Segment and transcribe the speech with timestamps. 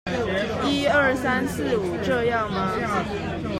[0.65, 3.45] 一二三四五，這樣嗎？